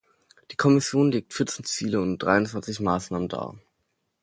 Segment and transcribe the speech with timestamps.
[0.49, 3.59] Die Kommission legt vierzehn Ziele und dreiundzwanzig Maßnahmen dar.